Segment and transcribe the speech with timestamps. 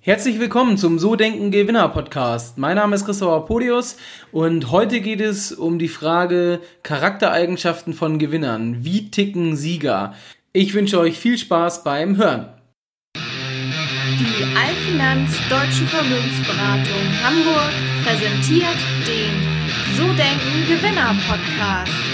[0.00, 2.56] Herzlich willkommen zum So Denken Gewinner Podcast.
[2.56, 3.96] Mein Name ist Christopher Podius
[4.30, 8.84] und heute geht es um die Frage Charaktereigenschaften von Gewinnern.
[8.84, 10.14] Wie ticken Sieger?
[10.52, 12.48] Ich wünsche euch viel Spaß beim Hören.
[13.16, 17.72] Die Allfinanz Deutsche Vermögensberatung Hamburg
[18.04, 22.07] präsentiert den So Denken Gewinner Podcast.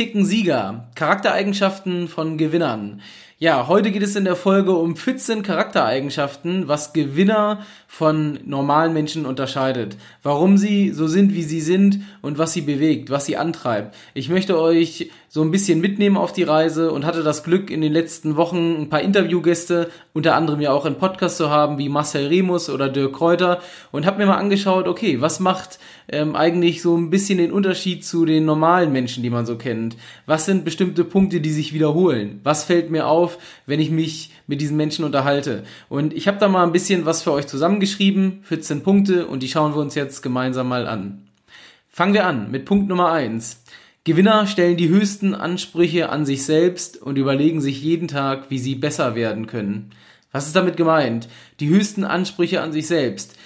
[0.00, 0.86] Ticken Sieger?
[0.94, 3.02] Charaktereigenschaften von Gewinnern.
[3.42, 9.24] Ja, heute geht es in der Folge um 14 Charaktereigenschaften, was Gewinner von normalen Menschen
[9.24, 9.96] unterscheidet.
[10.22, 13.96] Warum sie so sind, wie sie sind und was sie bewegt, was sie antreibt.
[14.12, 17.80] Ich möchte euch so ein bisschen mitnehmen auf die Reise und hatte das Glück, in
[17.80, 21.88] den letzten Wochen ein paar Interviewgäste, unter anderem ja auch im Podcast zu haben, wie
[21.88, 23.60] Marcel Remus oder Dirk Kräuter
[23.90, 28.04] und habe mir mal angeschaut, okay, was macht ähm, eigentlich so ein bisschen den Unterschied
[28.04, 29.96] zu den normalen Menschen, die man so kennt?
[30.26, 32.40] Was sind bestimmte Punkte, die sich wiederholen?
[32.42, 33.29] Was fällt mir auf?
[33.30, 35.64] Auf, wenn ich mich mit diesen Menschen unterhalte.
[35.88, 39.48] Und ich habe da mal ein bisschen was für euch zusammengeschrieben, 14 Punkte, und die
[39.48, 41.28] schauen wir uns jetzt gemeinsam mal an.
[41.88, 43.62] Fangen wir an mit Punkt Nummer 1.
[44.04, 48.74] Gewinner stellen die höchsten Ansprüche an sich selbst und überlegen sich jeden Tag, wie sie
[48.74, 49.90] besser werden können.
[50.32, 51.28] Was ist damit gemeint?
[51.58, 53.36] Die höchsten Ansprüche an sich selbst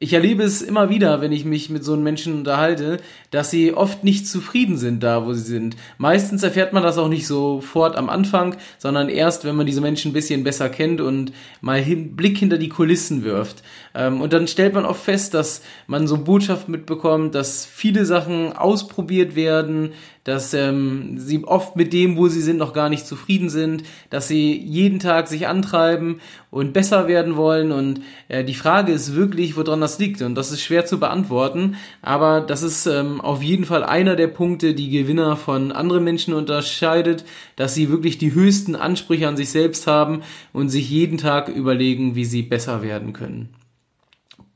[0.00, 2.98] ich erlebe es immer wieder, wenn ich mich mit so einem Menschen unterhalte,
[3.32, 5.74] dass sie oft nicht zufrieden sind da, wo sie sind.
[5.96, 10.10] Meistens erfährt man das auch nicht sofort am Anfang, sondern erst, wenn man diese Menschen
[10.10, 13.64] ein bisschen besser kennt und mal einen Blick hinter die Kulissen wirft.
[13.92, 18.52] Ähm, und dann stellt man oft fest, dass man so Botschaft mitbekommt, dass viele Sachen
[18.52, 19.94] ausprobiert werden,
[20.28, 24.28] dass ähm, sie oft mit dem, wo sie sind, noch gar nicht zufrieden sind, dass
[24.28, 27.72] sie jeden Tag sich antreiben und besser werden wollen.
[27.72, 30.20] Und äh, die Frage ist wirklich, woran das liegt.
[30.20, 34.26] Und das ist schwer zu beantworten, aber das ist ähm, auf jeden Fall einer der
[34.26, 37.24] Punkte, die Gewinner von anderen Menschen unterscheidet,
[37.56, 40.20] dass sie wirklich die höchsten Ansprüche an sich selbst haben
[40.52, 43.48] und sich jeden Tag überlegen, wie sie besser werden können.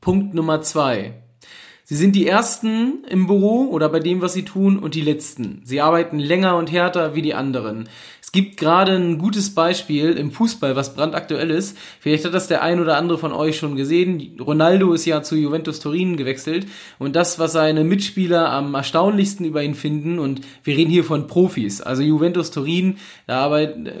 [0.01, 1.22] Punkt Nummer zwei.
[1.85, 5.61] Sie sind die Ersten im Büro oder bei dem, was sie tun, und die Letzten.
[5.65, 7.89] Sie arbeiten länger und härter wie die anderen.
[8.21, 11.77] Es gibt gerade ein gutes Beispiel im Fußball, was brandaktuell ist.
[11.99, 14.37] Vielleicht hat das der ein oder andere von euch schon gesehen.
[14.39, 16.67] Ronaldo ist ja zu Juventus Turin gewechselt
[16.99, 21.27] und das, was seine Mitspieler am erstaunlichsten über ihn finden, und wir reden hier von
[21.27, 21.81] Profis.
[21.81, 22.95] Also Juventus Turin,
[23.27, 23.51] da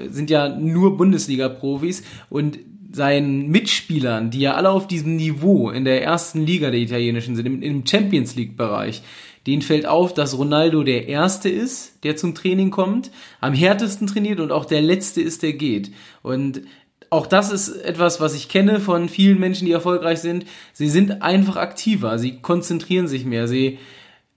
[0.09, 2.57] sind ja nur Bundesliga-Profis und
[2.93, 7.63] seinen Mitspielern, die ja alle auf diesem Niveau in der ersten Liga der italienischen sind,
[7.63, 9.01] im, Champions League Bereich,
[9.47, 13.11] denen fällt auf, dass Ronaldo der Erste ist, der zum Training kommt,
[13.41, 15.91] am härtesten trainiert und auch der Letzte ist, der geht.
[16.21, 16.61] Und
[17.09, 20.45] auch das ist etwas, was ich kenne von vielen Menschen, die erfolgreich sind.
[20.71, 23.79] Sie sind einfach aktiver, sie konzentrieren sich mehr, sie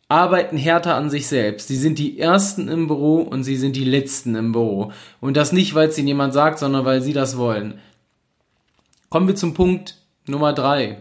[0.09, 1.69] arbeiten härter an sich selbst.
[1.69, 4.93] Sie sind die Ersten im Büro und sie sind die Letzten im Büro.
[5.21, 7.81] Und das nicht, weil es ihnen jemand sagt, sondern weil sie das wollen.
[9.17, 9.97] Kommen wir zum Punkt
[10.27, 10.99] Nummer drei.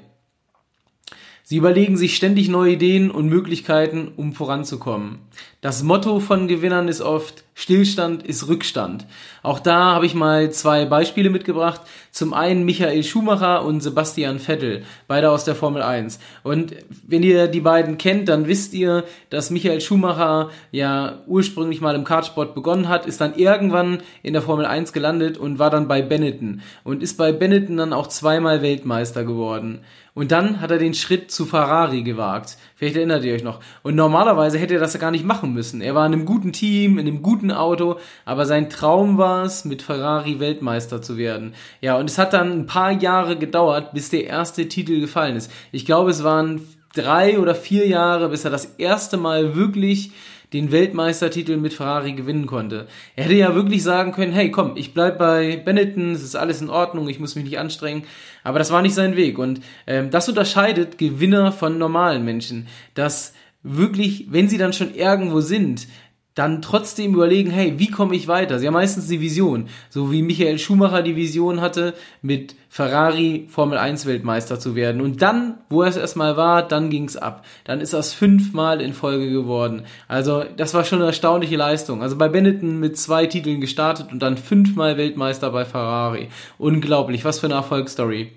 [1.43, 5.19] Sie überlegen sich ständig neue Ideen und Möglichkeiten, um voranzukommen.
[5.65, 9.07] Das Motto von Gewinnern ist oft Stillstand ist Rückstand.
[9.41, 11.81] Auch da habe ich mal zwei Beispiele mitgebracht.
[12.11, 16.19] Zum einen Michael Schumacher und Sebastian Vettel, beide aus der Formel 1.
[16.43, 16.75] Und
[17.07, 22.03] wenn ihr die beiden kennt, dann wisst ihr, dass Michael Schumacher ja ursprünglich mal im
[22.03, 26.01] Kartsport begonnen hat, ist dann irgendwann in der Formel 1 gelandet und war dann bei
[26.01, 29.79] Benetton und ist bei Benetton dann auch zweimal Weltmeister geworden.
[30.13, 32.57] Und dann hat er den Schritt zu Ferrari gewagt.
[32.77, 33.61] Vielleicht erinnert ihr euch noch.
[33.83, 35.79] Und normalerweise hätte er das gar nicht machen müssen.
[35.79, 39.63] Er war in einem guten Team, in einem guten Auto, aber sein Traum war es,
[39.63, 41.53] mit Ferrari Weltmeister zu werden.
[41.79, 45.49] Ja, und es hat dann ein paar Jahre gedauert, bis der erste Titel gefallen ist.
[45.71, 50.11] Ich glaube, es waren drei oder vier Jahre, bis er das erste Mal wirklich
[50.53, 52.87] den Weltmeistertitel mit Ferrari gewinnen konnte.
[53.15, 56.61] Er hätte ja wirklich sagen können, hey, komm, ich bleib bei Benetton, es ist alles
[56.61, 58.03] in Ordnung, ich muss mich nicht anstrengen.
[58.45, 59.39] Aber das war nicht sein Weg.
[59.39, 62.67] Und ähm, das unterscheidet Gewinner von normalen Menschen.
[62.93, 63.33] Dass
[63.63, 65.87] wirklich, wenn sie dann schon irgendwo sind,
[66.35, 68.59] dann trotzdem überlegen, hey, wie komme ich weiter?
[68.59, 73.77] Sie haben meistens die Vision, so wie Michael Schumacher die Vision hatte, mit Ferrari Formel
[73.77, 74.99] 1 Weltmeister zu werden.
[74.99, 77.45] Und dann, wo er es erstmal war, dann ging's ab.
[77.63, 79.83] Dann ist das fünfmal in Folge geworden.
[80.09, 82.01] Also das war schon eine erstaunliche Leistung.
[82.01, 86.27] Also bei Benetton mit zwei Titeln gestartet und dann fünfmal Weltmeister bei Ferrari.
[86.57, 88.31] Unglaublich, was für eine Erfolgsstory.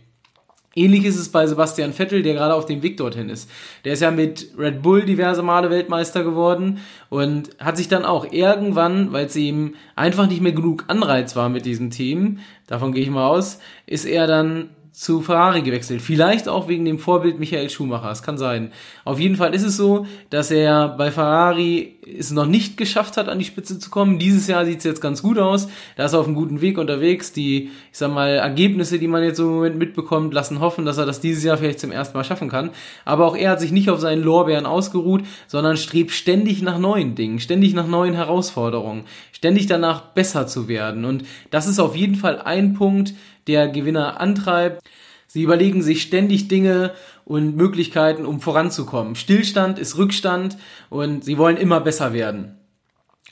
[0.78, 3.50] Ähnlich ist es bei Sebastian Vettel, der gerade auf dem Weg dorthin ist.
[3.84, 6.78] Der ist ja mit Red Bull diverse Male Weltmeister geworden
[7.08, 11.48] und hat sich dann auch irgendwann, weil es ihm einfach nicht mehr genug Anreiz war
[11.48, 12.38] mit diesem Team,
[12.68, 16.02] davon gehe ich mal aus, ist er dann zu Ferrari gewechselt.
[16.02, 18.10] Vielleicht auch wegen dem Vorbild Michael Schumacher.
[18.10, 18.72] Es kann sein.
[19.04, 23.28] Auf jeden Fall ist es so, dass er bei Ferrari es noch nicht geschafft hat,
[23.28, 24.18] an die Spitze zu kommen.
[24.18, 25.68] Dieses Jahr sieht es jetzt ganz gut aus.
[25.94, 27.32] Da ist er auf einem guten Weg unterwegs.
[27.32, 31.06] Die, ich sag mal, Ergebnisse, die man jetzt im Moment mitbekommt, lassen hoffen, dass er
[31.06, 32.70] das dieses Jahr vielleicht zum ersten Mal schaffen kann.
[33.04, 37.14] Aber auch er hat sich nicht auf seinen Lorbeeren ausgeruht, sondern strebt ständig nach neuen
[37.14, 41.04] Dingen, ständig nach neuen Herausforderungen, ständig danach besser zu werden.
[41.04, 41.22] Und
[41.52, 43.14] das ist auf jeden Fall ein Punkt,
[43.48, 44.82] der Gewinner antreibt.
[45.26, 46.92] Sie überlegen sich ständig Dinge
[47.24, 49.16] und Möglichkeiten, um voranzukommen.
[49.16, 50.56] Stillstand ist Rückstand
[50.90, 52.58] und sie wollen immer besser werden.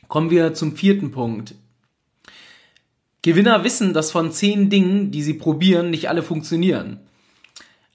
[0.08, 1.54] Kommen wir zum vierten Punkt.
[3.22, 7.00] Gewinner wissen, dass von zehn Dingen, die sie probieren, nicht alle funktionieren.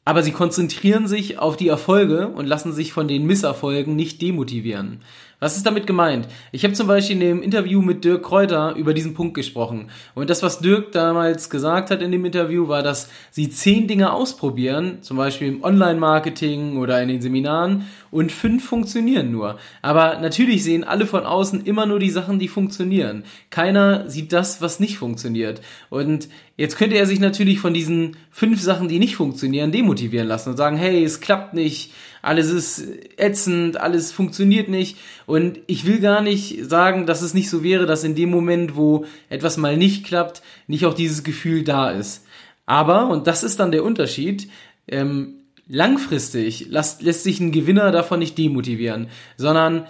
[0.04, 5.02] Aber sie konzentrieren sich auf die Erfolge und lassen sich von den Misserfolgen nicht demotivieren.
[5.44, 6.28] Was ist damit gemeint?
[6.52, 9.90] Ich habe zum Beispiel in dem Interview mit Dirk Kräuter über diesen Punkt gesprochen.
[10.14, 14.14] Und das, was Dirk damals gesagt hat in dem Interview, war, dass sie zehn Dinge
[14.14, 19.58] ausprobieren, zum Beispiel im Online-Marketing oder in den Seminaren, und fünf funktionieren nur.
[19.82, 23.24] Aber natürlich sehen alle von außen immer nur die Sachen, die funktionieren.
[23.50, 25.62] Keiner sieht das, was nicht funktioniert.
[25.90, 30.50] Und jetzt könnte er sich natürlich von diesen fünf Sachen, die nicht funktionieren, demotivieren lassen
[30.50, 31.92] und sagen, hey, es klappt nicht,
[32.22, 32.84] alles ist
[33.18, 34.98] ätzend, alles funktioniert nicht.
[35.26, 38.76] Und ich will gar nicht sagen, dass es nicht so wäre, dass in dem Moment,
[38.76, 42.26] wo etwas mal nicht klappt, nicht auch dieses Gefühl da ist.
[42.66, 44.50] Aber, und das ist dann der Unterschied,
[44.88, 45.36] ähm,
[45.68, 49.88] langfristig lässt, lässt sich ein Gewinner davon nicht demotivieren, sondern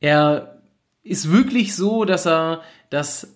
[0.00, 0.60] er
[1.02, 3.35] ist wirklich so, dass er das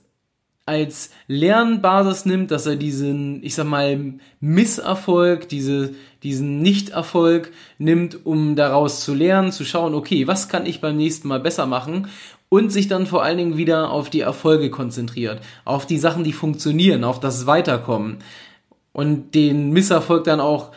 [0.70, 8.54] als Lernbasis nimmt, dass er diesen, ich sag mal, Misserfolg, diese, diesen Nichterfolg nimmt, um
[8.54, 12.06] daraus zu lernen, zu schauen, okay, was kann ich beim nächsten Mal besser machen
[12.48, 16.32] und sich dann vor allen Dingen wieder auf die Erfolge konzentriert, auf die Sachen, die
[16.32, 18.18] funktionieren, auf das Weiterkommen
[18.92, 20.70] und den Misserfolg dann auch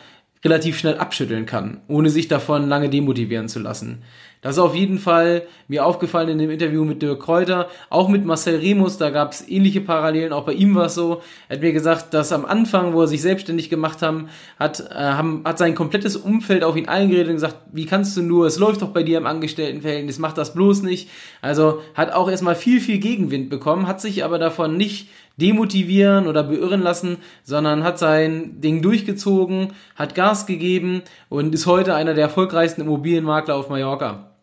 [0.44, 4.02] relativ schnell abschütteln kann, ohne sich davon lange demotivieren zu lassen.
[4.44, 8.26] Das ist auf jeden Fall mir aufgefallen in dem Interview mit Dirk Kräuter, auch mit
[8.26, 11.22] Marcel Remus, da gab es ähnliche Parallelen, auch bei ihm war es so.
[11.48, 14.94] Er hat mir gesagt, dass am Anfang, wo er sich selbstständig gemacht haben, hat, äh,
[14.96, 18.58] haben, hat sein komplettes Umfeld auf ihn eingeredet und gesagt, wie kannst du nur, es
[18.58, 21.08] läuft doch bei dir im Angestelltenverhältnis, mach das bloß nicht.
[21.40, 25.08] Also hat auch erstmal viel, viel Gegenwind bekommen, hat sich aber davon nicht
[25.38, 31.00] demotivieren oder beirren lassen, sondern hat sein Ding durchgezogen, hat Gas gegeben
[31.30, 34.33] und ist heute einer der erfolgreichsten Immobilienmakler auf Mallorca.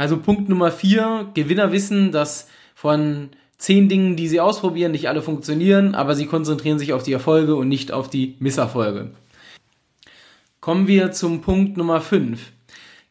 [0.00, 5.20] Also Punkt Nummer vier, Gewinner wissen, dass von zehn Dingen, die sie ausprobieren, nicht alle
[5.20, 9.10] funktionieren, aber sie konzentrieren sich auf die Erfolge und nicht auf die Misserfolge.
[10.60, 12.50] Kommen wir zum Punkt Nummer fünf.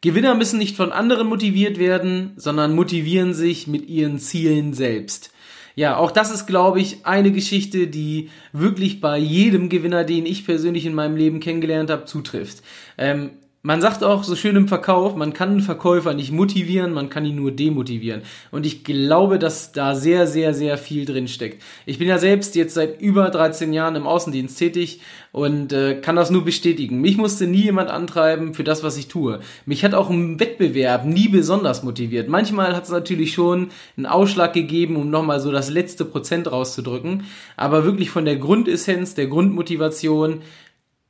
[0.01, 5.31] Gewinner müssen nicht von anderen motiviert werden, sondern motivieren sich mit ihren Zielen selbst.
[5.75, 10.43] Ja, auch das ist, glaube ich, eine Geschichte, die wirklich bei jedem Gewinner, den ich
[10.43, 12.63] persönlich in meinem Leben kennengelernt habe, zutrifft.
[12.97, 13.29] Ähm,
[13.61, 17.25] man sagt auch so schön im Verkauf, man kann einen Verkäufer nicht motivieren, man kann
[17.25, 18.21] ihn nur demotivieren.
[18.51, 21.61] Und ich glaube, dass da sehr, sehr, sehr viel drin steckt.
[21.85, 25.01] Ich bin ja selbst jetzt seit über 13 Jahren im Außendienst tätig
[25.33, 27.01] und äh, kann das nur bestätigen.
[27.01, 29.41] Mich musste nie jemand antreiben für das, was ich tue.
[29.65, 32.29] Mich hat auch ein Wettbewerb nie besonders motiviert.
[32.29, 37.25] Manchmal hat es natürlich schon einen Ausschlag gegeben, um nochmal so das letzte Prozent rauszudrücken.
[37.57, 40.43] Aber wirklich von der Grundessenz, der Grundmotivation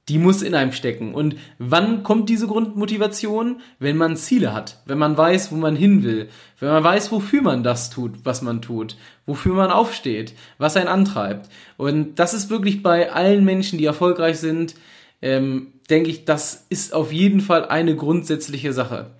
[0.10, 1.14] die muss in einem stecken.
[1.14, 3.62] Und wann kommt diese Grundmotivation?
[3.78, 6.30] Wenn man Ziele hat, wenn man weiß, wo man hin will,
[6.60, 10.88] wenn man weiß, wofür man das tut, was man tut, wofür man aufsteht, was einen
[10.88, 11.50] antreibt.
[11.78, 14.76] Und das ist wirklich bei allen Menschen, die erfolgreich sind,
[15.22, 19.12] ähm, denke ich, das ist auf jeden Fall eine grundsätzliche Sache.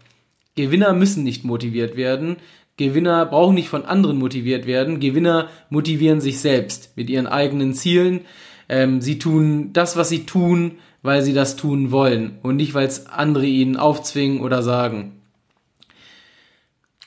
[0.56, 2.38] Gewinner müssen nicht motiviert werden.
[2.78, 5.00] Gewinner brauchen nicht von anderen motiviert werden.
[5.00, 8.22] Gewinner motivieren sich selbst mit ihren eigenen Zielen
[8.70, 12.88] ähm, sie tun das, was sie tun, weil sie das tun wollen und nicht, weil
[12.88, 15.22] es andere ihnen aufzwingen oder sagen.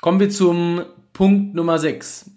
[0.00, 2.30] Kommen wir zum Punkt Nummer 6.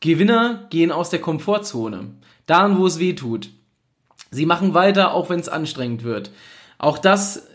[0.00, 2.14] Gewinner gehen aus der Komfortzone.
[2.46, 3.50] Dahin, wo es weh tut.
[4.30, 6.30] Sie machen weiter, auch wenn es anstrengend wird.
[6.78, 7.48] Auch das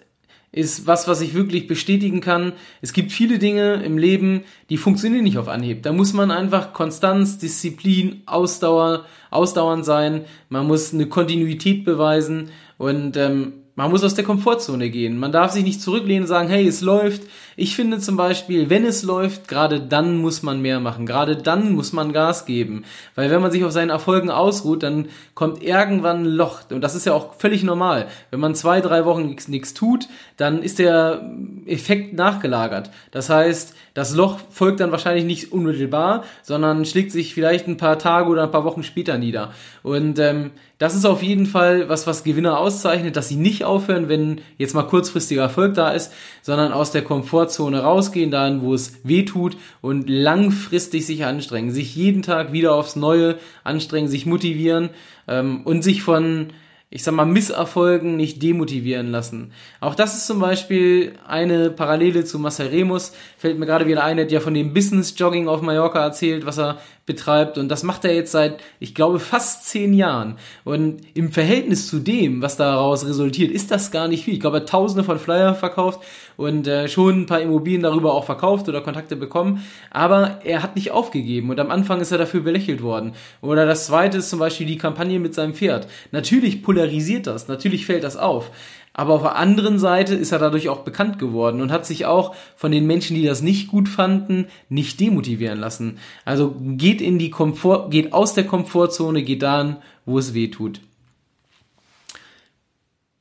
[0.52, 2.54] ist was, was ich wirklich bestätigen kann.
[2.82, 5.84] Es gibt viele Dinge im Leben, die funktionieren nicht auf Anhieb.
[5.84, 10.26] Da muss man einfach Konstanz, Disziplin, Ausdauer, ausdauernd sein.
[10.50, 15.18] Man muss eine Kontinuität beweisen und ähm, man muss aus der Komfortzone gehen.
[15.18, 17.24] Man darf sich nicht zurücklehnen und sagen, hey, es läuft.
[17.56, 21.08] Ich finde zum Beispiel, wenn es läuft, gerade dann muss man mehr machen.
[21.08, 22.84] Gerade dann muss man Gas geben.
[23.16, 26.62] Weil wenn man sich auf seinen Erfolgen ausruht, dann kommt irgendwann ein Loch.
[26.70, 28.08] Und das ist ja auch völlig normal.
[28.30, 30.08] Wenn man zwei, drei Wochen nichts tut,
[30.38, 31.32] dann ist der
[31.66, 32.92] Effekt nachgelagert.
[33.10, 38.00] Das heißt, das Loch folgt dann wahrscheinlich nicht unmittelbar, sondern schlägt sich vielleicht ein paar
[38.00, 39.54] Tage oder ein paar Wochen später nieder.
[39.84, 44.10] Und ähm, das ist auf jeden Fall was, was Gewinner auszeichnet, dass sie nicht aufhören,
[44.10, 46.12] wenn jetzt mal kurzfristiger Erfolg da ist,
[46.42, 51.96] sondern aus der Komfortzone rausgehen, dahin, wo es weh tut und langfristig sich anstrengen, sich
[51.96, 54.90] jeden Tag wieder aufs Neue anstrengen, sich motivieren
[55.28, 56.48] ähm, und sich von
[56.94, 59.54] ich sag mal, Misserfolgen nicht demotivieren lassen.
[59.80, 63.14] Auch das ist zum Beispiel eine Parallele zu Marcel Remus.
[63.38, 66.46] Fällt mir gerade wieder ein, der hat ja von dem Business Jogging auf Mallorca erzählt,
[66.46, 67.58] was er betreibt.
[67.58, 70.38] Und das macht er jetzt seit, ich glaube, fast zehn Jahren.
[70.64, 74.36] Und im Verhältnis zu dem, was daraus resultiert, ist das gar nicht viel.
[74.36, 76.02] Ich glaube, er hat tausende von Flyer verkauft
[76.38, 79.64] und äh, schon ein paar Immobilien darüber auch verkauft oder Kontakte bekommen.
[79.90, 81.50] Aber er hat nicht aufgegeben.
[81.50, 83.14] Und am Anfang ist er dafür belächelt worden.
[83.42, 85.88] Oder das zweite ist zum Beispiel die Kampagne mit seinem Pferd.
[86.12, 87.48] Natürlich polarisiert das.
[87.48, 88.52] Natürlich fällt das auf.
[88.94, 92.36] Aber auf der anderen Seite ist er dadurch auch bekannt geworden und hat sich auch
[92.56, 95.98] von den Menschen, die das nicht gut fanden, nicht demotivieren lassen.
[96.26, 100.82] Also geht in die Komfort, geht aus der Komfortzone, geht dahin, wo es weh tut.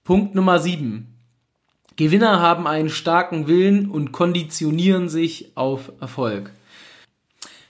[0.02, 1.14] Punkt Nummer sieben.
[1.94, 6.50] Gewinner haben einen starken Willen und konditionieren sich auf Erfolg.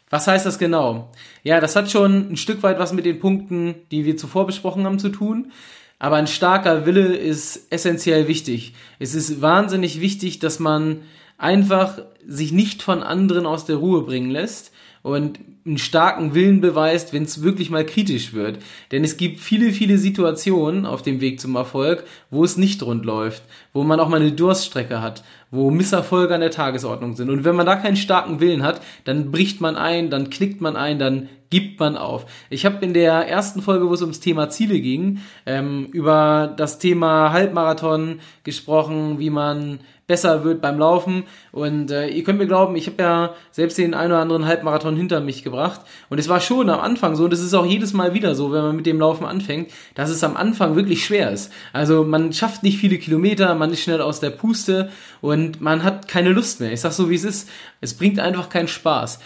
[0.09, 1.11] Was heißt das genau?
[1.42, 4.85] Ja, das hat schon ein Stück weit was mit den Punkten, die wir zuvor besprochen
[4.85, 5.52] haben, zu tun.
[6.00, 8.73] Aber ein starker Wille ist essentiell wichtig.
[8.99, 11.02] Es ist wahnsinnig wichtig, dass man
[11.37, 15.38] einfach sich nicht von anderen aus der Ruhe bringen lässt und
[15.71, 18.59] einen starken Willen beweist, wenn es wirklich mal kritisch wird.
[18.91, 23.05] Denn es gibt viele, viele Situationen auf dem Weg zum Erfolg, wo es nicht rund
[23.05, 25.23] läuft, wo man auch mal eine Durststrecke hat,
[25.53, 27.31] wo Misserfolge an der Tagesordnung sind.
[27.31, 30.75] Und wenn man da keinen starken Willen hat, dann bricht man ein, dann knickt man
[30.75, 32.27] ein, dann gibt man auf.
[32.50, 36.79] Ich habe in der ersten Folge, wo es ums Thema Ziele ging, ähm, über das
[36.81, 41.23] Thema Halbmarathon gesprochen, wie man besser wird beim Laufen.
[41.52, 44.97] Und äh, ihr könnt mir glauben, ich habe ja selbst den einen oder anderen Halbmarathon
[44.97, 45.83] hinter mich gebracht.
[46.09, 48.50] Und es war schon am Anfang so, und es ist auch jedes Mal wieder so,
[48.50, 51.52] wenn man mit dem Laufen anfängt, dass es am Anfang wirklich schwer ist.
[51.73, 54.90] Also man schafft nicht viele Kilometer, man ist schnell aus der Puste
[55.21, 56.73] und man hat keine Lust mehr.
[56.73, 57.49] Ich sag so, wie es ist.
[57.81, 59.21] Es bringt einfach keinen Spaß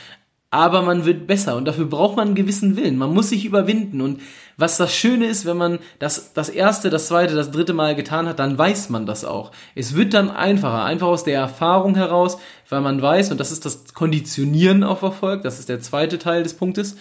[0.54, 2.96] aber man wird besser und dafür braucht man einen gewissen Willen.
[2.96, 4.20] Man muss sich überwinden und
[4.56, 8.28] was das Schöne ist, wenn man das, das erste, das zweite, das dritte Mal getan
[8.28, 9.50] hat, dann weiß man das auch.
[9.75, 13.64] Es wird dann einfacher, einfach aus der Erfahrung heraus, weil man weiß, und das ist
[13.64, 16.94] das Konditionieren auf Erfolg, das ist der zweite Teil des Punktes,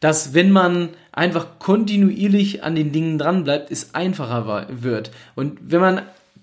[0.00, 5.10] dass wenn man einfach kontinuierlich an den Dingen dran bleibt, es einfacher wird.
[5.34, 6.02] Und wenn man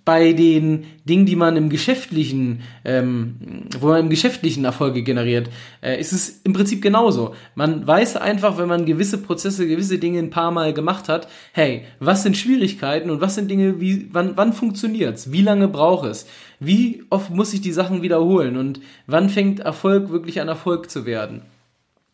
[0.09, 3.35] bei den Dingen, die man im geschäftlichen, ähm,
[3.79, 5.51] wo man im geschäftlichen Erfolge generiert,
[5.83, 7.35] äh, ist es im Prinzip genauso.
[7.53, 11.83] Man weiß einfach, wenn man gewisse Prozesse, gewisse Dinge ein paar Mal gemacht hat, hey,
[11.99, 15.31] was sind Schwierigkeiten und was sind Dinge, wie, wann, wann funktioniert's?
[15.31, 16.25] Wie lange braucht es?
[16.59, 18.57] Wie oft muss ich die Sachen wiederholen?
[18.57, 21.43] Und wann fängt Erfolg wirklich an Erfolg zu werden?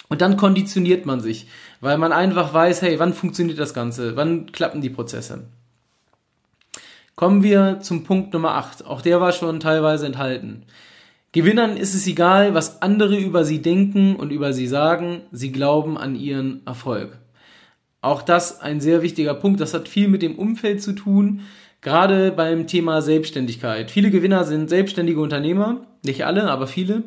[0.10, 1.48] Und dann konditioniert man sich,
[1.80, 4.18] weil man einfach weiß, hey, wann funktioniert das Ganze?
[4.18, 5.46] Wann klappen die Prozesse?
[7.16, 8.86] Kommen wir zum Punkt Nummer 8.
[8.86, 10.64] Auch der war schon teilweise enthalten.
[11.32, 15.22] Gewinnern ist es egal, was andere über sie denken und über sie sagen.
[15.32, 17.18] Sie glauben an ihren Erfolg.
[18.02, 19.62] Auch das ein sehr wichtiger Punkt.
[19.62, 21.42] Das hat viel mit dem Umfeld zu tun.
[21.80, 23.92] Gerade beim Thema Selbstständigkeit.
[23.92, 25.88] Viele Gewinner sind selbstständige Unternehmer.
[26.04, 27.04] Nicht alle, aber viele.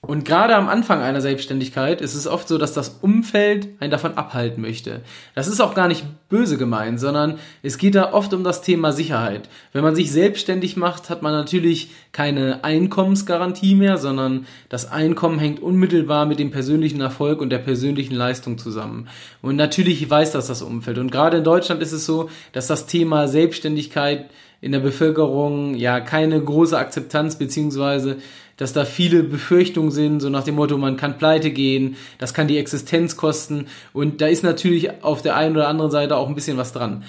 [0.00, 4.16] Und gerade am Anfang einer Selbstständigkeit ist es oft so, dass das Umfeld einen davon
[4.16, 5.02] abhalten möchte.
[5.34, 8.92] Das ist auch gar nicht böse gemeint, sondern es geht da oft um das Thema
[8.92, 9.48] Sicherheit.
[9.72, 15.60] Wenn man sich selbstständig macht, hat man natürlich keine Einkommensgarantie mehr, sondern das Einkommen hängt
[15.60, 19.08] unmittelbar mit dem persönlichen Erfolg und der persönlichen Leistung zusammen.
[19.42, 20.98] Und natürlich weiß das das Umfeld.
[20.98, 26.00] Und gerade in Deutschland ist es so, dass das Thema Selbstständigkeit in der Bevölkerung ja
[26.00, 28.18] keine große Akzeptanz beziehungsweise
[28.58, 32.48] dass da viele Befürchtungen sind, so nach dem Motto, man kann pleite gehen, das kann
[32.48, 36.34] die Existenz kosten und da ist natürlich auf der einen oder anderen Seite auch ein
[36.34, 37.04] bisschen was dran.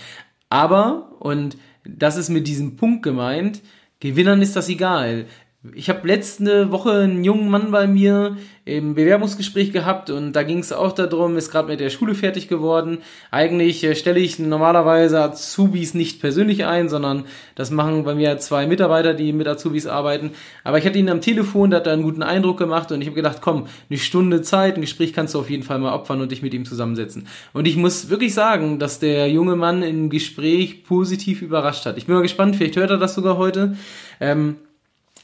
[0.50, 3.62] Aber, und das ist mit diesem Punkt gemeint,
[4.00, 5.26] Gewinnern ist das egal.
[5.76, 10.60] Ich habe letzte Woche einen jungen Mann bei mir im Bewerbungsgespräch gehabt und da ging
[10.60, 13.00] es auch darum, ist gerade mit der Schule fertig geworden.
[13.30, 17.26] Eigentlich äh, stelle ich normalerweise Azubis nicht persönlich ein, sondern
[17.56, 20.32] das machen bei mir zwei Mitarbeiter, die mit Azubis arbeiten.
[20.64, 23.08] Aber ich hatte ihn am Telefon, der hat da einen guten Eindruck gemacht und ich
[23.08, 26.22] habe gedacht, komm, eine Stunde Zeit, ein Gespräch kannst du auf jeden Fall mal opfern
[26.22, 27.28] und dich mit ihm zusammensetzen.
[27.52, 31.98] Und ich muss wirklich sagen, dass der junge Mann im Gespräch positiv überrascht hat.
[31.98, 33.76] Ich bin mal gespannt, vielleicht hört er das sogar heute.
[34.22, 34.56] Ähm,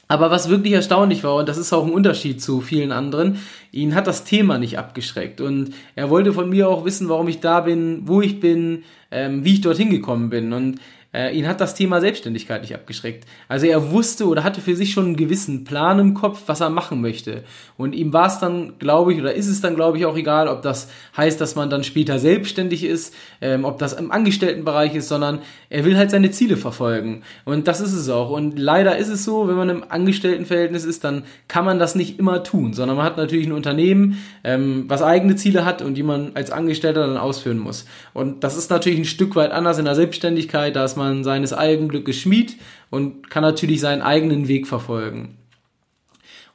[0.08, 3.38] aber was wirklich erstaunlich war, und das ist auch ein Unterschied zu vielen anderen,
[3.72, 5.40] ihn hat das Thema nicht abgeschreckt.
[5.40, 9.44] Und er wollte von mir auch wissen, warum ich da bin, wo ich bin, ähm,
[9.44, 10.52] wie ich dorthin gekommen bin.
[10.52, 10.80] Und
[11.16, 13.24] äh, ihn hat das Thema Selbstständigkeit nicht abgeschreckt.
[13.48, 16.68] Also er wusste oder hatte für sich schon einen gewissen Plan im Kopf, was er
[16.68, 17.42] machen möchte.
[17.78, 20.46] Und ihm war es dann, glaube ich, oder ist es dann, glaube ich, auch egal,
[20.46, 25.08] ob das heißt, dass man dann später selbstständig ist, ähm, ob das im Angestelltenbereich ist,
[25.08, 25.38] sondern
[25.70, 27.22] er will halt seine Ziele verfolgen.
[27.46, 28.28] Und das ist es auch.
[28.28, 32.18] Und leider ist es so, wenn man im Angestelltenverhältnis ist, dann kann man das nicht
[32.18, 36.02] immer tun, sondern man hat natürlich ein Unternehmen, ähm, was eigene Ziele hat und die
[36.02, 37.86] man als Angestellter dann ausführen muss.
[38.12, 41.24] Und das ist natürlich ein Stück weit anders in der Selbstständigkeit, da ist man man
[41.24, 42.56] seines eigenen Glückes Schmied
[42.90, 45.36] und kann natürlich seinen eigenen Weg verfolgen.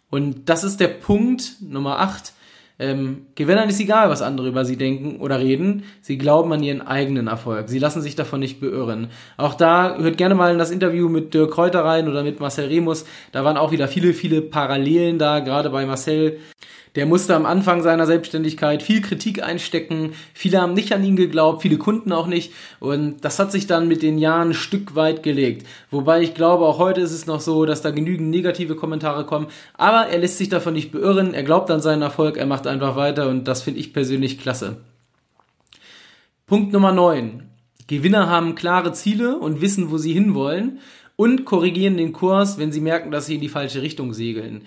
[0.09, 2.33] Und das ist der Punkt Nummer 8.
[2.79, 5.83] Ähm, Gewinnern ist egal, was andere über sie denken oder reden.
[6.01, 7.69] Sie glauben an ihren eigenen Erfolg.
[7.69, 9.09] Sie lassen sich davon nicht beirren.
[9.37, 12.67] Auch da hört gerne mal in das Interview mit Dirk Kräuter rein oder mit Marcel
[12.67, 13.05] Remus.
[13.31, 16.39] Da waren auch wieder viele, viele Parallelen da, gerade bei Marcel
[16.95, 20.11] der musste am Anfang seiner Selbstständigkeit viel Kritik einstecken.
[20.33, 22.51] Viele haben nicht an ihn geglaubt, viele Kunden auch nicht.
[22.81, 25.65] Und das hat sich dann mit den Jahren ein Stück weit gelegt.
[25.89, 29.47] Wobei ich glaube, auch heute ist es noch so, dass da genügend negative Kommentare kommen.
[29.75, 31.33] Aber er lässt sich davon nicht beirren.
[31.33, 34.77] Er glaubt an seinen Erfolg, er macht einfach weiter und das finde ich persönlich klasse.
[36.45, 37.43] Punkt Nummer 9.
[37.87, 40.79] Gewinner haben klare Ziele und wissen, wo sie hinwollen
[41.15, 44.63] und korrigieren den Kurs, wenn sie merken, dass sie in die falsche Richtung segeln.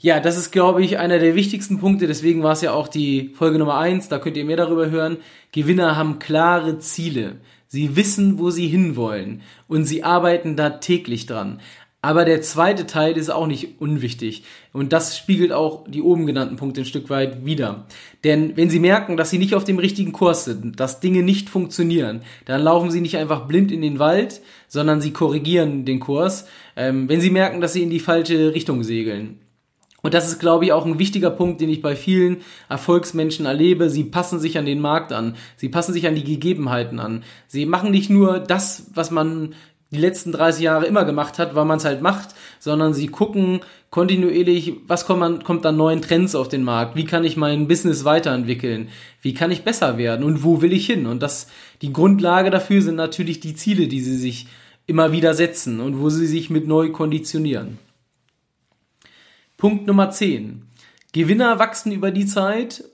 [0.00, 2.06] Ja, das ist, glaube ich, einer der wichtigsten Punkte.
[2.06, 4.08] Deswegen war es ja auch die Folge Nummer eins.
[4.08, 5.16] Da könnt ihr mehr darüber hören.
[5.50, 7.38] Gewinner haben klare Ziele.
[7.66, 9.42] Sie wissen, wo sie hinwollen.
[9.66, 11.60] Und sie arbeiten da täglich dran.
[12.00, 14.44] Aber der zweite Teil ist auch nicht unwichtig.
[14.72, 17.86] Und das spiegelt auch die oben genannten Punkte ein Stück weit wider.
[18.22, 21.50] Denn wenn Sie merken, dass Sie nicht auf dem richtigen Kurs sind, dass Dinge nicht
[21.50, 26.46] funktionieren, dann laufen Sie nicht einfach blind in den Wald, sondern Sie korrigieren den Kurs.
[26.76, 29.40] Ähm, wenn Sie merken, dass Sie in die falsche Richtung segeln.
[30.08, 32.38] Und das ist, glaube ich, auch ein wichtiger Punkt, den ich bei vielen
[32.70, 33.90] Erfolgsmenschen erlebe.
[33.90, 35.36] Sie passen sich an den Markt an.
[35.58, 37.24] Sie passen sich an die Gegebenheiten an.
[37.46, 39.54] Sie machen nicht nur das, was man
[39.90, 43.60] die letzten 30 Jahre immer gemacht hat, weil man es halt macht, sondern sie gucken
[43.90, 47.68] kontinuierlich, was kommt, man, kommt an neuen Trends auf den Markt, wie kann ich mein
[47.68, 48.88] Business weiterentwickeln,
[49.20, 51.04] wie kann ich besser werden und wo will ich hin.
[51.04, 51.48] Und das,
[51.82, 54.46] die Grundlage dafür sind natürlich die Ziele, die sie sich
[54.86, 57.76] immer wieder setzen und wo sie sich mit neu konditionieren.
[59.58, 60.62] Punkt Nummer 10.
[61.12, 62.84] Gewinner wachsen über die Zeit.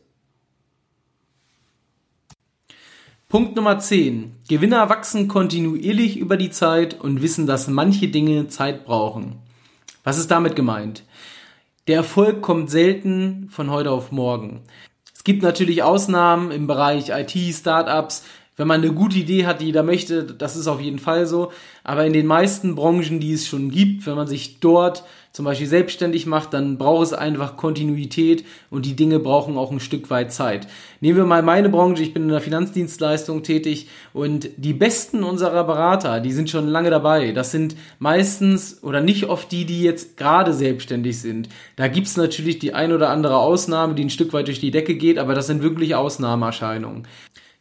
[3.29, 4.35] Punkt Nummer 10.
[4.49, 9.43] Gewinner wachsen kontinuierlich über die Zeit und wissen, dass manche Dinge Zeit brauchen.
[10.05, 11.05] Was ist damit gemeint?
[11.87, 14.63] Der Erfolg kommt selten von heute auf morgen.
[15.15, 18.25] Es gibt natürlich Ausnahmen im Bereich IT, Startups,
[18.57, 21.53] wenn man eine gute Idee hat, die jeder möchte, das ist auf jeden Fall so.
[21.83, 25.67] Aber in den meisten Branchen, die es schon gibt, wenn man sich dort zum Beispiel
[25.67, 30.33] selbstständig macht, dann braucht es einfach Kontinuität und die Dinge brauchen auch ein Stück weit
[30.33, 30.69] Zeit.
[31.01, 35.65] Nehmen wir mal meine Branche, ich bin in der Finanzdienstleistung tätig und die besten unserer
[35.65, 37.33] Berater, die sind schon lange dabei.
[37.33, 41.49] Das sind meistens oder nicht oft die, die jetzt gerade selbstständig sind.
[41.75, 44.95] Da gibt's natürlich die ein oder andere Ausnahme, die ein Stück weit durch die Decke
[44.95, 47.09] geht, aber das sind wirklich Ausnahmeerscheinungen.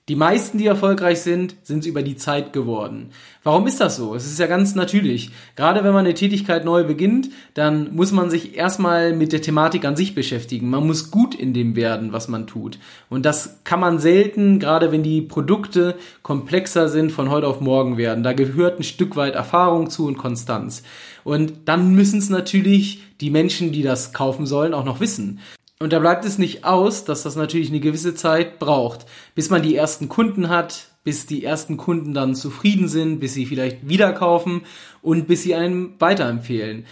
[0.09, 3.11] Die meisten, die erfolgreich sind, sind es über die Zeit geworden.
[3.41, 4.15] Warum ist das so?
[4.15, 5.31] Es ist ja ganz natürlich.
[5.55, 9.85] Gerade wenn man eine Tätigkeit neu beginnt, dann muss man sich erstmal mit der Thematik
[9.85, 10.69] an sich beschäftigen.
[10.69, 12.79] Man muss gut in dem werden, was man tut.
[13.09, 17.95] Und das kann man selten, gerade wenn die Produkte komplexer sind, von heute auf morgen
[17.95, 18.25] werden.
[18.25, 20.83] Da gehört ein Stück weit Erfahrung zu und Konstanz.
[21.23, 25.39] Und dann müssen es natürlich die Menschen, die das kaufen sollen, auch noch wissen.
[25.83, 29.61] Und da bleibt es nicht aus, dass das natürlich eine gewisse Zeit braucht, bis man
[29.61, 34.13] die ersten Kunden hat, bis die ersten Kunden dann zufrieden sind, bis sie vielleicht wieder
[34.13, 34.61] kaufen
[35.01, 36.85] und bis sie einem weiterempfehlen.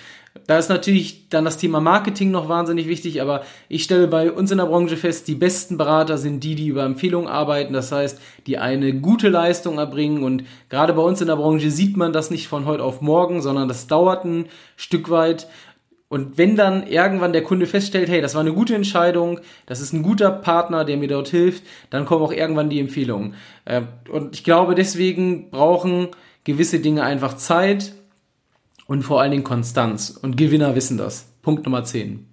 [0.46, 4.52] Da ist natürlich dann das Thema Marketing noch wahnsinnig wichtig, aber ich stelle bei uns
[4.52, 8.20] in der Branche fest, die besten Berater sind die, die über Empfehlungen arbeiten, das heißt,
[8.46, 12.30] die eine gute Leistung erbringen und gerade bei uns in der Branche sieht man das
[12.30, 15.48] nicht von heute auf morgen, sondern das dauert ein Stück weit
[16.12, 19.94] und wenn dann irgendwann der Kunde feststellt, hey, das war eine gute Entscheidung, das ist
[19.94, 23.36] ein guter Partner, der mir dort hilft, dann kommen auch irgendwann die Empfehlungen.
[23.64, 26.10] Äh, und ich glaube, deswegen brauchen
[26.44, 27.94] gewisse Dinge einfach Zeit.
[28.88, 30.10] und vor allen Dingen Konstanz.
[30.10, 31.32] Und Gewinner wissen das.
[31.44, 32.28] Punkt Nummer 10.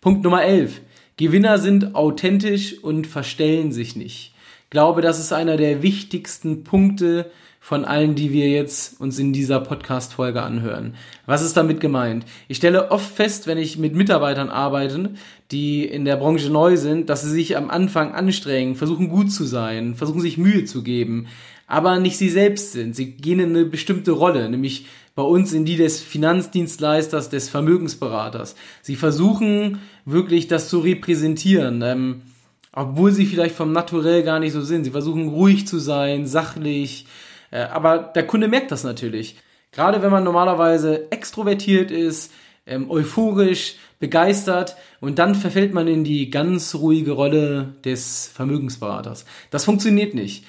[0.00, 0.80] Punkt Nummer 11.
[1.16, 4.34] Gewinner sind authentisch und verstellen sich nicht.
[4.62, 7.28] Ich glaube, das ist einer der wichtigsten Punkte
[7.64, 10.96] von allen, die wir jetzt uns in dieser Podcast-Folge anhören.
[11.24, 12.26] Was ist damit gemeint?
[12.46, 15.14] Ich stelle oft fest, wenn ich mit Mitarbeitern arbeite,
[15.50, 19.44] die in der Branche neu sind, dass sie sich am Anfang anstrengen, versuchen gut zu
[19.44, 21.28] sein, versuchen sich Mühe zu geben,
[21.66, 22.94] aber nicht sie selbst sind.
[22.94, 28.56] Sie gehen in eine bestimmte Rolle, nämlich bei uns in die des Finanzdienstleisters, des Vermögensberaters.
[28.82, 32.20] Sie versuchen wirklich das zu repräsentieren, ähm,
[32.74, 34.84] obwohl sie vielleicht vom Naturell gar nicht so sind.
[34.84, 37.06] Sie versuchen ruhig zu sein, sachlich,
[37.58, 39.36] aber der Kunde merkt das natürlich.
[39.72, 42.32] Gerade wenn man normalerweise extrovertiert ist,
[42.66, 49.24] ähm, euphorisch, begeistert und dann verfällt man in die ganz ruhige Rolle des Vermögensberaters.
[49.50, 50.44] Das funktioniert nicht.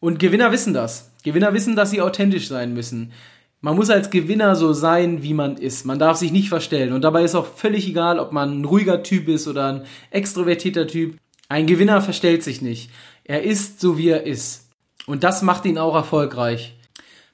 [0.00, 1.12] Und Gewinner wissen das.
[1.24, 3.12] Gewinner wissen, dass sie authentisch sein müssen.
[3.60, 5.84] Man muss als Gewinner so sein, wie man ist.
[5.84, 6.92] Man darf sich nicht verstellen.
[6.92, 10.86] Und dabei ist auch völlig egal, ob man ein ruhiger Typ ist oder ein extrovertierter
[10.86, 11.16] Typ.
[11.48, 12.90] Ein Gewinner verstellt sich nicht.
[13.24, 14.67] Er ist so, wie er ist.
[15.08, 16.74] Und das macht ihn auch erfolgreich.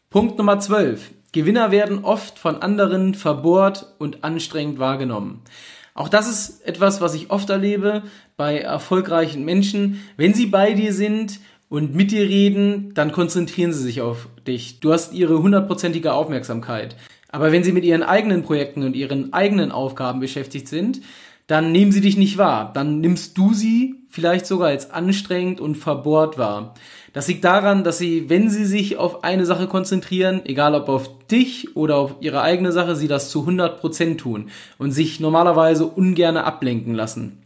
[0.08, 1.10] Punkt Nummer 12.
[1.32, 5.42] Gewinner werden oft von anderen verbohrt und anstrengend wahrgenommen.
[5.92, 8.04] Auch das ist etwas, was ich oft erlebe
[8.36, 10.04] bei erfolgreichen Menschen.
[10.16, 14.78] Wenn sie bei dir sind und mit dir reden, dann konzentrieren sie sich auf dich.
[14.78, 16.94] Du hast ihre hundertprozentige Aufmerksamkeit.
[17.28, 21.00] Aber wenn sie mit ihren eigenen Projekten und ihren eigenen Aufgaben beschäftigt sind,
[21.48, 22.72] dann nehmen sie dich nicht wahr.
[22.72, 26.74] Dann nimmst du sie vielleicht sogar als anstrengend und verbohrt wahr.
[27.12, 31.26] Das liegt daran, dass sie, wenn sie sich auf eine Sache konzentrieren, egal ob auf
[31.26, 36.44] dich oder auf ihre eigene Sache, sie das zu 100% tun und sich normalerweise ungerne
[36.44, 37.42] ablenken lassen.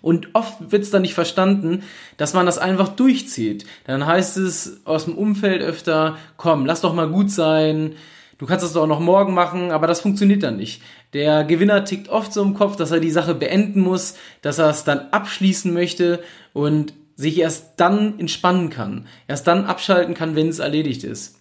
[0.00, 1.82] Und oft wird es dann nicht verstanden,
[2.16, 3.66] dass man das einfach durchzieht.
[3.86, 7.92] Dann heißt es aus dem Umfeld öfter, komm, lass doch mal gut sein,
[8.42, 10.82] du kannst das doch noch morgen machen, aber das funktioniert dann nicht.
[11.12, 14.68] Der Gewinner tickt oft so im Kopf, dass er die Sache beenden muss, dass er
[14.68, 20.48] es dann abschließen möchte und sich erst dann entspannen kann, erst dann abschalten kann, wenn
[20.48, 21.36] es erledigt ist.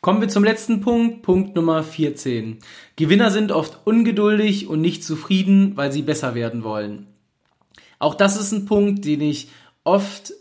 [0.00, 2.58] Kommen wir zum letzten Punkt, Punkt Nummer 14.
[2.96, 7.06] Gewinner sind oft ungeduldig und nicht zufrieden, weil sie besser werden wollen.
[8.00, 9.46] Auch das ist ein Punkt, den ich
[9.84, 10.32] oft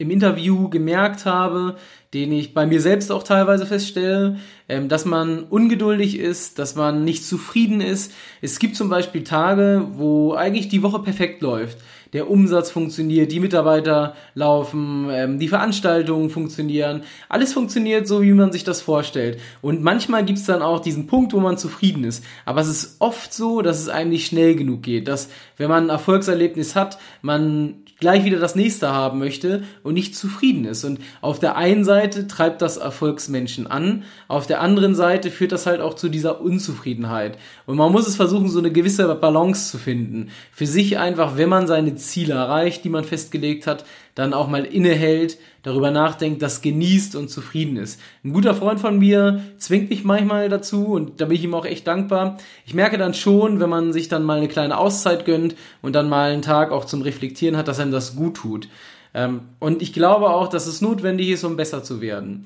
[0.00, 1.74] im Interview gemerkt habe,
[2.14, 7.04] den ich bei mir selbst auch teilweise feststelle, ähm, dass man ungeduldig ist, dass man
[7.04, 8.12] nicht zufrieden ist.
[8.40, 11.78] Es gibt zum Beispiel Tage, wo eigentlich die Woche perfekt läuft.
[12.12, 17.02] Der Umsatz funktioniert, die Mitarbeiter laufen, ähm, die Veranstaltungen funktionieren.
[17.28, 19.40] Alles funktioniert so, wie man sich das vorstellt.
[19.62, 22.24] Und manchmal gibt es dann auch diesen Punkt, wo man zufrieden ist.
[22.44, 25.08] Aber es ist oft so, dass es einem nicht schnell genug geht.
[25.08, 30.16] Dass, wenn man ein Erfolgserlebnis hat, man gleich wieder das nächste haben möchte und nicht
[30.16, 30.84] zufrieden ist.
[30.84, 35.66] Und auf der einen Seite treibt das Erfolgsmenschen an, auf der anderen Seite führt das
[35.66, 37.38] halt auch zu dieser Unzufriedenheit.
[37.66, 40.30] Und man muss es versuchen, so eine gewisse Balance zu finden.
[40.52, 43.84] Für sich einfach, wenn man seine Ziele erreicht, die man festgelegt hat,
[44.18, 48.00] dann auch mal innehält, darüber nachdenkt, das genießt und zufrieden ist.
[48.24, 51.64] Ein guter Freund von mir zwingt mich manchmal dazu und da bin ich ihm auch
[51.64, 52.36] echt dankbar.
[52.66, 56.08] Ich merke dann schon, wenn man sich dann mal eine kleine Auszeit gönnt und dann
[56.08, 58.68] mal einen Tag auch zum Reflektieren hat, dass einem das gut tut.
[59.14, 62.42] Ähm, und ich glaube auch, dass es notwendig ist, um besser zu werden.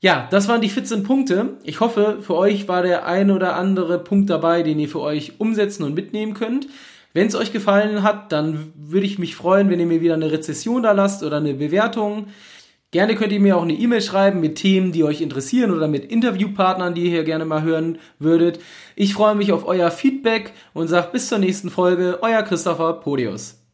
[0.00, 1.54] Ja, das waren die 14 Punkte.
[1.64, 5.40] Ich hoffe, für euch war der ein oder andere Punkt dabei, den ihr für euch
[5.40, 6.66] umsetzen und mitnehmen könnt.
[7.16, 10.30] Wenn es euch gefallen hat, dann würde ich mich freuen, wenn ihr mir wieder eine
[10.30, 12.26] Rezession da lasst oder eine Bewertung.
[12.90, 16.04] Gerne könnt ihr mir auch eine E-Mail schreiben mit Themen, die euch interessieren oder mit
[16.04, 18.60] Interviewpartnern, die ihr hier gerne mal hören würdet.
[18.96, 23.65] Ich freue mich auf euer Feedback und sage bis zur nächsten Folge, euer Christopher Podius.